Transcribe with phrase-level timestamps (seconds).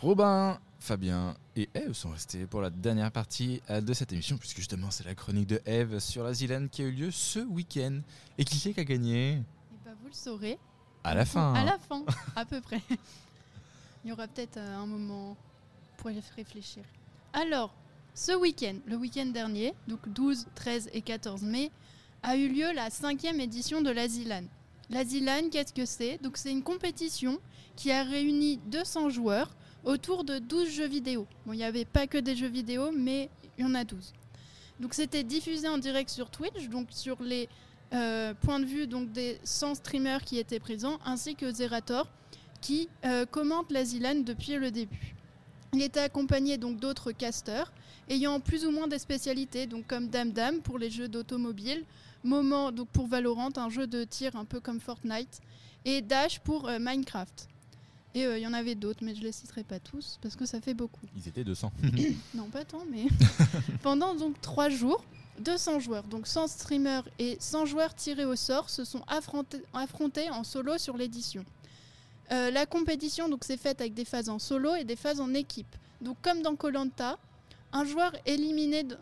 [0.00, 4.58] Robin, Fabien et Eve sont restés pour la dernière partie euh, de cette émission, puisque
[4.58, 8.00] justement c'est la chronique de Eve sur la Zilane qui a eu lieu ce week-end.
[8.38, 9.32] Et qui c'est qui a gagné?
[9.32, 9.42] Et
[9.84, 10.58] bah, vous le saurez
[11.02, 11.54] À la fin.
[11.54, 12.04] à la fin,
[12.36, 12.82] à peu près.
[14.04, 15.36] Il y aura peut-être euh, un moment
[15.96, 16.82] pour y réfléchir.
[17.32, 17.72] Alors,
[18.14, 21.70] ce week-end, le week-end dernier, donc 12, 13 et 14 mai,
[22.22, 24.46] a eu lieu la cinquième édition de l'Azilane.
[24.90, 26.18] L'Azilane, qu'est-ce que c'est?
[26.22, 27.38] Donc c'est une compétition
[27.74, 29.50] qui a réuni 200 joueurs
[29.86, 31.26] autour de 12 jeux vidéo.
[31.46, 34.12] Bon, il n'y avait pas que des jeux vidéo, mais il y en a 12.
[34.80, 37.48] Donc c'était diffusé en direct sur Twitch, donc sur les
[37.94, 42.08] euh, points de vue donc, des 100 streamers qui étaient présents, ainsi que Zerator,
[42.60, 45.14] qui euh, commente l'Azilane depuis le début.
[45.72, 47.72] Il était accompagné donc d'autres casters
[48.08, 51.84] ayant plus ou moins des spécialités, donc comme Dame Dame pour les jeux d'automobile,
[52.24, 55.40] Moment donc pour Valorant, un jeu de tir un peu comme Fortnite,
[55.84, 57.48] et Dash pour euh, Minecraft.
[58.16, 60.46] Et euh, il y en avait d'autres, mais je les citerai pas tous parce que
[60.46, 61.04] ça fait beaucoup.
[61.16, 61.70] Ils étaient 200.
[62.34, 63.04] Non, pas tant, mais
[63.82, 65.04] pendant donc trois jours,
[65.40, 70.30] 200 joueurs, donc 100 streamers et 100 joueurs tirés au sort, se sont affrontés, affrontés
[70.30, 71.44] en solo sur l'édition.
[72.32, 75.34] Euh, la compétition donc s'est faite avec des phases en solo et des phases en
[75.34, 75.76] équipe.
[76.00, 77.18] Donc comme dans Colanta,
[77.72, 78.96] un joueur éliminé, de-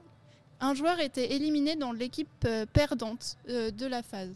[0.61, 4.34] un joueur était éliminé dans l'équipe euh, perdante euh, de la phase.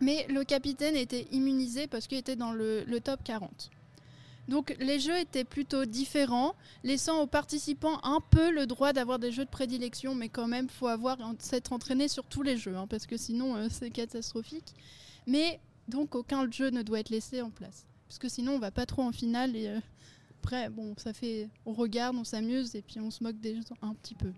[0.00, 3.70] Mais le capitaine était immunisé parce qu'il était dans le, le top 40.
[4.48, 9.32] Donc les jeux étaient plutôt différents, laissant aux participants un peu le droit d'avoir des
[9.32, 12.86] jeux de prédilection, mais quand même, faut avoir s'être entraîné sur tous les jeux, hein,
[12.86, 14.74] parce que sinon euh, c'est catastrophique.
[15.26, 18.70] Mais donc aucun jeu ne doit être laissé en place, parce que sinon on va
[18.70, 19.80] pas trop en finale et euh,
[20.42, 23.94] après ça fait, on regarde, on s'amuse et puis on se moque des gens un
[23.94, 24.32] petit peu.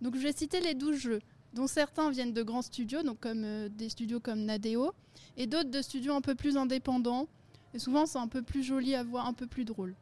[0.00, 1.20] Donc je vais citer les 12 jeux,
[1.52, 4.92] dont certains viennent de grands studios, donc comme euh, des studios comme Nadeo,
[5.36, 7.28] et d'autres de studios un peu plus indépendants.
[7.74, 9.94] Et souvent, c'est un peu plus joli à voir, un peu plus drôle.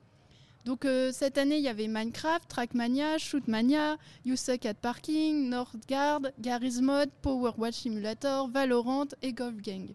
[0.65, 6.21] Donc euh, cette année, il y avait Minecraft, Trackmania, Shootmania, You Suck at Parking, Northgard,
[6.39, 9.89] Garry's Mod, Power Watch Simulator, Valorant et Golf Gang.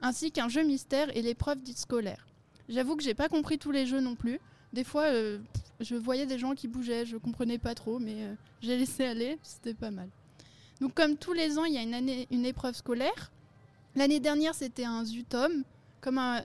[0.00, 2.26] Ainsi qu'un jeu mystère et l'épreuve dite scolaire.
[2.70, 4.40] J'avoue que j'ai pas compris tous les jeux non plus.
[4.72, 5.38] Des fois, euh,
[5.80, 9.38] je voyais des gens qui bougeaient, je comprenais pas trop, mais euh, j'ai laissé aller,
[9.42, 10.08] c'était pas mal.
[10.80, 13.32] Donc comme tous les ans, il y a une, une épreuve scolaire.
[13.96, 15.64] L'année dernière, c'était un Zutom,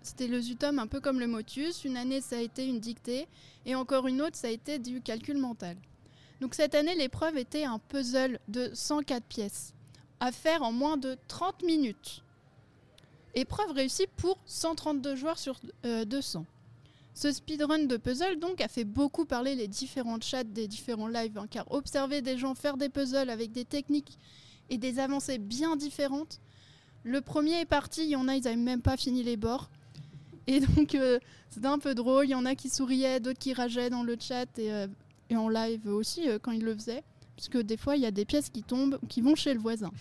[0.03, 1.85] c'était le Zutom un peu comme le Motus.
[1.85, 3.27] Une année, ça a été une dictée,
[3.66, 5.77] et encore une autre, ça a été du calcul mental.
[6.41, 9.73] Donc cette année, l'épreuve était un puzzle de 104 pièces,
[10.19, 12.21] à faire en moins de 30 minutes.
[13.33, 16.45] Épreuve réussie pour 132 joueurs sur euh, 200.
[17.13, 21.37] Ce speedrun de puzzle donc a fait beaucoup parler les différents chats des différents lives,
[21.37, 24.17] hein, car observer des gens faire des puzzles avec des techniques
[24.69, 26.41] et des avancées bien différentes.
[27.05, 29.69] Le premier est parti, il y en a, ils n'avaient même pas fini les bords.
[30.47, 31.19] Et donc euh,
[31.51, 34.17] c'était un peu drôle, il y en a qui souriaient, d'autres qui rageaient dans le
[34.19, 34.88] chat et, euh,
[35.35, 37.03] en live aussi euh, quand ils le faisaient,
[37.35, 39.91] puisque des fois il y a des pièces qui tombent, qui vont chez le voisin.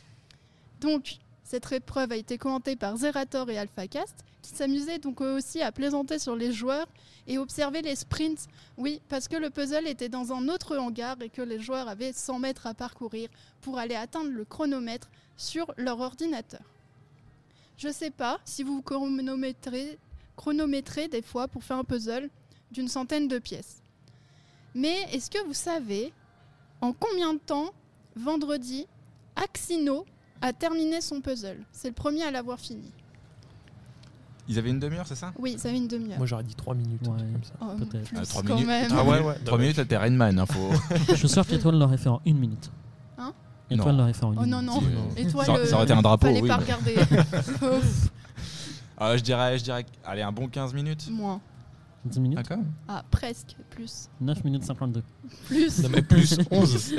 [0.80, 5.60] Donc cette épreuve a été commentée par Zerator et AlphaCast, qui s'amusaient donc eux aussi
[5.60, 6.86] à plaisanter sur les joueurs
[7.26, 8.46] et observer les sprints.
[8.78, 12.14] Oui, parce que le puzzle était dans un autre hangar et que les joueurs avaient
[12.14, 13.28] 100 mètres à parcourir
[13.60, 16.73] pour aller atteindre le chronomètre sur leur ordinateur.
[17.76, 19.98] Je sais pas si vous chronométrez,
[20.36, 22.30] chronométrez des fois pour faire un puzzle
[22.70, 23.82] d'une centaine de pièces.
[24.74, 26.12] Mais est-ce que vous savez
[26.80, 27.70] en combien de temps,
[28.16, 28.86] vendredi,
[29.36, 30.04] Axino
[30.40, 31.58] a terminé son puzzle?
[31.72, 32.90] C'est le premier à l'avoir fini.
[34.46, 35.32] Ils avaient une demi-heure, c'est ça?
[35.38, 36.18] Oui, ça fait une demi-heure.
[36.18, 37.00] Moi j'aurais dit 3 minutes.
[37.02, 37.16] Ouais.
[37.18, 37.54] comme ça.
[37.62, 38.08] Oh, peut-être.
[38.08, 38.66] plus Ah, trois quand minutes.
[38.68, 38.90] même.
[38.92, 39.34] Ah ouais, ouais.
[39.44, 40.38] 3 minutes, là, t'es Rainman.
[40.38, 40.70] Hein, faut...
[41.08, 42.70] Je suis sûr qu'Étoile l'aurait fait en une minute.
[43.70, 43.98] Étoile Non.
[44.02, 44.78] l'aurait fait en une Oh non, non.
[44.82, 46.48] Euh, Et toi, ça, ça aurait été un drapeau, Fallait oui.
[46.48, 46.96] pas mais- regarder.
[48.96, 51.08] Ah, je dirais, je dirais, allez, un bon 15 minutes.
[51.10, 51.40] Moins.
[52.04, 52.72] 10 minutes Ah, quand même.
[52.86, 53.56] Ah, presque.
[53.70, 54.08] Plus.
[54.20, 55.02] 9 minutes 52.
[55.46, 55.82] Plus.
[55.82, 56.94] Non, mais plus 11.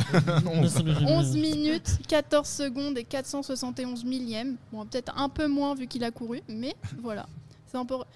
[1.05, 4.57] 11 minutes, 14 secondes et 471 millièmes.
[4.73, 7.27] Bon, peut-être un peu moins vu qu'il a couru, mais voilà.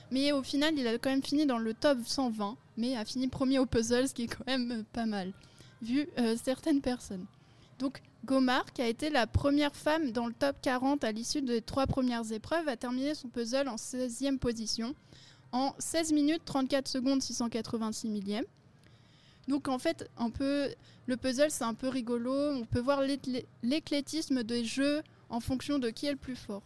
[0.10, 3.28] Mais au final, il a quand même fini dans le top 120, mais a fini
[3.28, 5.34] premier au puzzle, ce qui est quand même euh, pas mal,
[5.82, 7.26] vu euh, certaines personnes.
[7.78, 11.62] Donc, Gomar, qui a été la première femme dans le top 40 à l'issue des
[11.62, 14.94] trois premières épreuves, a terminé son puzzle en 16e position,
[15.52, 18.46] en 16 minutes 34 secondes 686 millièmes.
[19.48, 20.08] Donc en fait,
[21.08, 22.34] le puzzle c'est un peu rigolo.
[22.52, 26.62] On peut voir l'éclé- l'éclectisme des jeux en fonction de qui est le plus fort,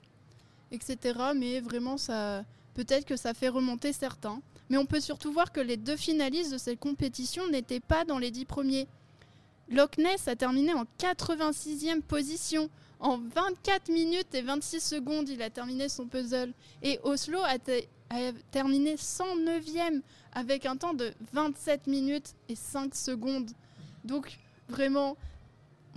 [0.72, 0.98] etc.
[1.36, 4.42] Mais vraiment, ça, peut-être que ça fait remonter certains.
[4.70, 8.18] Mais on peut surtout voir que les deux finalistes de cette compétition n'étaient pas dans
[8.18, 8.88] les dix premiers.
[9.74, 15.50] Loch Ness a terminé en 86e position En 24 minutes et 26 secondes, il a
[15.50, 16.54] terminé son puzzle.
[16.82, 22.96] Et Oslo a, te- a terminé 109e avec un temps de 27 minutes et 5
[22.96, 23.50] secondes.
[24.06, 24.38] Donc
[24.70, 25.18] vraiment,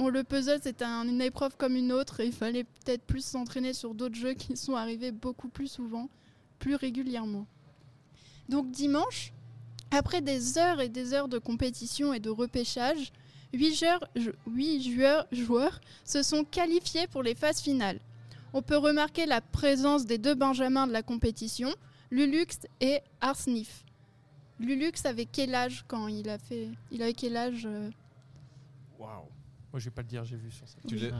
[0.01, 4.17] le puzzle un- une épreuve comme une autre il fallait peut-être plus s'entraîner sur d'autres
[4.17, 6.09] jeux qui sont arrivés beaucoup plus souvent,
[6.59, 7.47] plus régulièrement.
[8.49, 9.33] Donc dimanche,
[9.93, 13.13] après des heures et des heures de compétition et de repêchage,
[13.53, 14.05] 8 joueurs,
[14.47, 18.01] huit joueurs, joueurs se sont qualifiés pour les phases finales.
[18.53, 21.75] On peut remarquer la présence des deux benjamins de la compétition,
[22.11, 22.47] Lulux
[22.81, 23.85] et Arsnif.
[24.59, 27.91] Lulux avait quel âge quand il a fait Il avait quel âge euh,
[28.99, 29.25] Waouh.
[29.73, 30.77] Moi, je vais pas le dire, j'ai vu sur ça.
[30.89, 31.11] Tu l'as-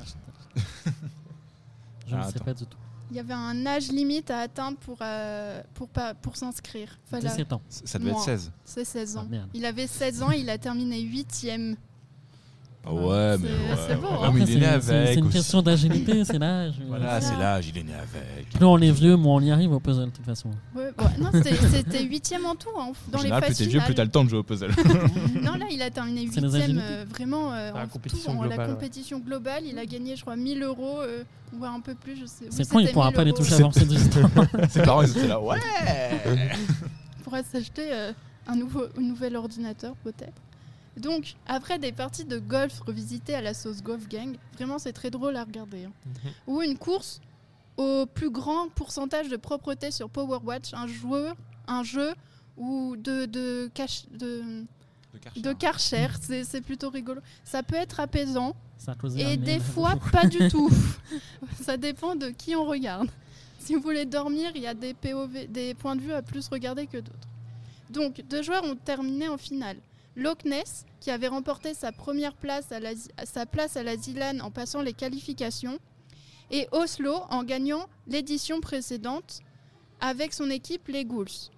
[2.07, 2.79] Je Ah, ne sais pas du tout.
[3.11, 6.99] Il y avait un âge limite à atteindre pour, euh, pour, pas- pour s'inscrire.
[7.05, 7.61] Fallait- 17 ans.
[7.69, 8.25] Ça devait être Moi.
[8.25, 8.53] 16.
[8.65, 9.29] C'est 16 Ah, ans.
[9.55, 11.77] Il avait 16 ans, il a terminé 8ème.
[12.89, 13.97] Ah ouais, mais C'est- ouais.
[13.97, 14.19] beau, ouais, hein.
[14.29, 14.83] Après, il est né avec.
[14.85, 15.33] C'est une aussi.
[15.39, 16.75] question d'agilité, c'est l'âge.
[16.87, 18.49] Voilà, c'est l'âge, il est né avec.
[18.51, 20.51] Plus on est vieux, moins on y arrive au puzzle, de toute façon.
[20.75, 23.65] Ouais, ouais, non, c'était- 8ème en tout, hein, dans en les général, plus phases t'es
[23.67, 24.71] vieux, plus t'as le temps de jouer au puzzle.
[25.43, 26.81] Non, là, il a terminé C'est les 8ème, agilités.
[26.85, 28.75] euh, vraiment, euh, Dans la en compétition tout, en la globale, ouais.
[28.75, 29.63] compétition globale.
[29.67, 31.25] Il a gagné, je crois, 1000 euros, euh,
[31.59, 32.45] voire un peu plus, je sais.
[32.51, 34.31] C'est con, il pourra 1000 pas les toucher avant ces 18 ans.
[34.71, 35.57] Ses parents, ils étaient là, ouais
[37.19, 38.13] Il pourra s'acheter euh,
[38.47, 40.41] un, nouveau, un nouvel ordinateur peut-être.
[40.97, 45.11] Donc, après des parties de golf revisitées à la sauce Golf Gang, vraiment c'est très
[45.11, 45.85] drôle à regarder.
[45.85, 45.93] hein.
[46.07, 46.33] Mhm.
[46.47, 47.21] Ou une course
[47.77, 52.15] au plus grand pourcentage de propreté sur Power Watch, un joueur, un jeu
[52.57, 54.65] ou de, de, cache- de,
[55.37, 57.21] de Karcher, c'est c'est plutôt rigolo.
[57.45, 58.57] Ça peut être apaisant
[59.21, 60.71] et des fois pas du tout.
[61.63, 63.09] Ça dépend de qui on regarde.
[63.59, 66.49] Si vous voulez dormir, il y a des POV, des points de vue à plus
[66.49, 67.29] regarder que d'autres.
[67.91, 69.77] Donc, deux joueurs ont terminé en finale.
[70.17, 72.93] Loch Ness, qui avait remporté sa première place à la,
[73.25, 73.45] sa
[74.43, 75.79] en passant les qualifications,
[76.51, 79.41] et Oslo en gagnant l'édition précédente
[80.01, 81.51] avec son équipe les Ghouls.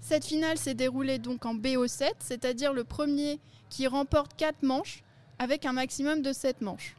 [0.00, 5.02] Cette finale s'est déroulée donc en BO7, c'est-à-dire le premier qui remporte 4 manches
[5.38, 6.96] avec un maximum de 7 manches.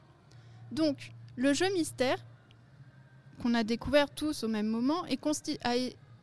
[0.72, 2.24] Donc, le jeu mystère,
[3.42, 5.20] qu'on a découvert tous au même moment, est
[5.64, 5.75] a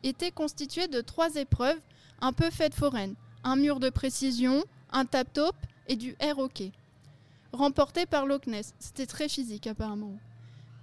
[0.03, 1.79] été constitué de trois épreuves
[2.21, 3.15] un peu faites foraines.
[3.47, 4.61] Un mur de précision,
[4.91, 5.55] un tap-top
[5.87, 6.73] et du air hockey.
[7.53, 8.73] Remporté par Loch Ness.
[8.77, 10.17] C'était très physique apparemment.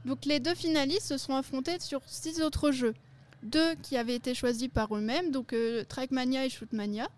[0.06, 2.94] Donc les deux finalistes se sont affrontés sur six autres jeux.
[3.43, 7.11] Deux qui avaient été choisis par eux-mêmes, donc euh, Trackmania et Shootmania,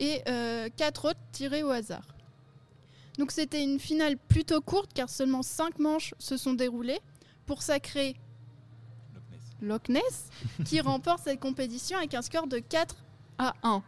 [0.00, 2.08] et euh, quatre autres tirés au hasard.
[3.18, 6.98] Donc c'était une finale plutôt courte car seulement 5 manches se sont déroulées
[7.46, 8.16] pour sacrer
[9.62, 10.28] Loch Ness
[10.64, 12.96] qui remporte cette compétition avec un score de 4
[13.38, 13.84] à 1.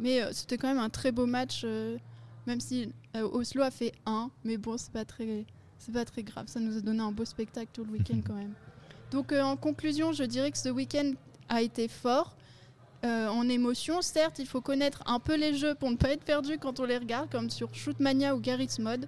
[0.00, 1.98] Mais euh, c'était quand même un très beau match, euh,
[2.46, 5.44] même si euh, Oslo a fait 1, mais bon, c'est pas très,
[5.78, 6.46] c'est pas très grave.
[6.48, 8.54] Ça nous a donné un beau spectacle tout le week-end quand même.
[9.10, 11.12] Donc en conclusion, je dirais que ce week-end
[11.48, 12.34] a été fort.
[13.04, 16.24] euh, en émotion, certes, il faut connaître un peu les jeux pour ne pas être
[16.24, 19.06] perdu quand on les regarde, comme sur Shootmania ou Garry's Mod.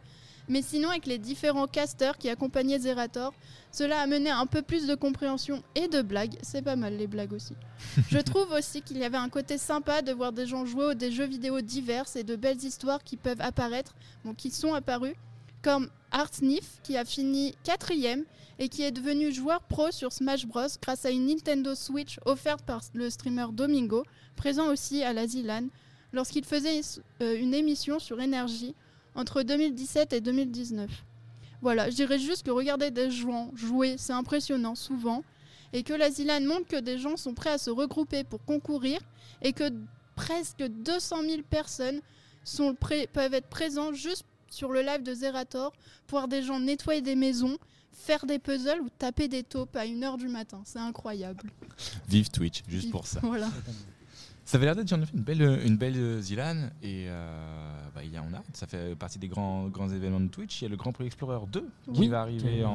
[0.49, 3.33] Mais sinon, avec les différents casters qui accompagnaient Zerator,
[3.71, 6.37] cela a mené à un peu plus de compréhension et de blagues.
[6.43, 7.55] C'est pas mal les blagues aussi.
[8.11, 10.95] Je trouve aussi qu'il y avait un côté sympa de voir des gens jouer aux
[10.95, 13.95] des jeux vidéo divers et de belles histoires qui peuvent apparaître,
[14.25, 15.17] bon, qui sont apparues,
[15.63, 18.25] comme Artsnif qui a fini quatrième
[18.59, 22.65] et qui est devenu joueur pro sur Smash Bros grâce à une Nintendo Switch offerte
[22.65, 24.05] par le streamer Domingo,
[24.37, 25.69] présent aussi à la Zilan,
[26.13, 26.81] lorsqu'il faisait
[27.23, 28.75] euh, une émission sur énergie
[29.15, 30.91] entre 2017 et 2019.
[31.61, 35.23] Voilà, je dirais juste que regarder des gens jouer, c'est impressionnant souvent,
[35.73, 39.01] et que la Zilan montre que des gens sont prêts à se regrouper pour concourir,
[39.43, 39.71] et que
[40.17, 42.01] presque 200 000 personnes
[42.45, 45.73] sont peuvent être présentes juste sur le live de Zerator,
[46.07, 47.57] pour voir des gens nettoyer des maisons,
[47.93, 50.63] faire des puzzles ou taper des taupes à 1h du matin.
[50.65, 51.51] C'est incroyable.
[52.09, 53.21] Vive Twitch, juste pour ça.
[53.23, 53.49] Voilà.
[54.53, 57.27] Ça avait l'air d'être en une belle, une belle euh, Zilan et euh,
[57.95, 60.61] bah, il y a, on a, ça fait partie des grands, grands événements de Twitch.
[60.61, 62.09] Il y a le Grand Prix Explorer 2 qui Oui.
[62.09, 62.75] va arriver en,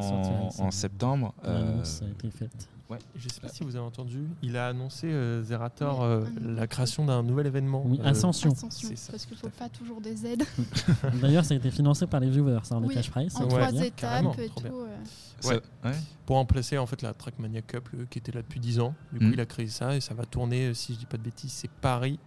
[0.57, 1.35] en septembre.
[1.45, 2.67] Euh, L'annonce a été faite.
[3.15, 7.05] Je sais pas si vous avez entendu, il a annoncé euh, Zerator euh, la création
[7.05, 7.83] d'un nouvel événement.
[7.85, 8.51] Oui, euh, Ascension.
[8.51, 10.43] Ascension, c'est ça, parce qu'il ne faut pas toujours des aides.
[11.21, 13.35] D'ailleurs, ça a été financé par les viewers, ça, en Oui, cash price.
[13.35, 13.81] En Ouais, trois bien.
[13.81, 14.63] étapes carrément, et trop tout.
[14.67, 14.73] bien.
[14.73, 14.95] euh.
[15.39, 15.61] ça- Ouais.
[15.85, 15.91] ouais.
[16.25, 18.95] pour remplacer en fait la Trackmania Cup euh, qui était là depuis 10 ans.
[19.11, 19.33] Du coup, Mm.
[19.33, 21.69] il a créé ça et ça va tourner, si je dis pas de bêtises, c'est
[21.69, 22.19] Paris,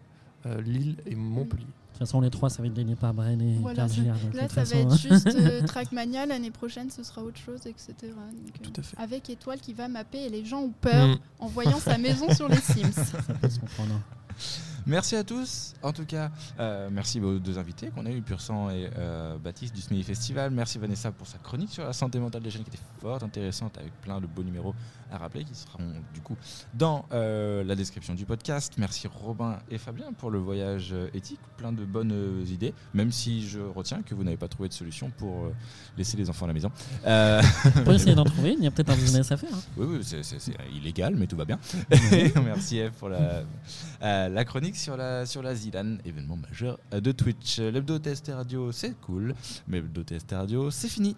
[0.47, 1.67] euh, Lille et Montpellier.
[2.01, 3.87] Toute façon, les trois, ça va être gagné par Bren et Voilà,
[4.35, 6.25] Là, ça va être juste euh, Trackmania.
[6.27, 7.93] L'année prochaine, ce sera autre chose, etc.
[8.01, 8.97] Donc, euh, Tout à fait.
[8.99, 11.19] avec Étoile qui va mapper et les gens ont peur Mm.
[11.41, 12.93] en voyant sa maison sur les Sims.
[12.93, 14.01] ça peut se comprendre.
[14.87, 15.75] Merci à tous.
[15.83, 19.37] En tout cas, euh, merci aux deux invités qu'on a eu, Pur Sang et euh,
[19.39, 20.51] Baptiste du SMI Festival.
[20.51, 23.77] Merci Vanessa pour sa chronique sur la santé mentale des jeunes qui était fort intéressante
[23.79, 24.75] avec plein de beaux numéros
[25.13, 26.37] à rappeler qui seront du coup
[26.75, 28.75] dans euh, la description du podcast.
[28.79, 33.47] Merci Robin et Fabien pour le voyage euh, éthique, plein de bonnes idées, même si
[33.49, 35.51] je retiens que vous n'avez pas trouvé de solution pour
[35.99, 36.71] laisser les enfants à la maison.
[37.05, 39.51] On peut essayer d'en trouver, il y a peut-être un business à faire.
[39.53, 39.61] hein.
[39.77, 40.21] oui, oui, c'est-
[40.73, 41.59] illégal, mais tout va bien.
[42.13, 43.43] Et Merci Eve pour la,
[44.29, 47.59] la chronique sur la, sur la Zilan, événement majeur euh, de Twitch.
[47.59, 49.35] L'hebdo TST Radio, c'est cool,
[49.69, 51.17] mais l'hebdo TST Radio, c'est fini.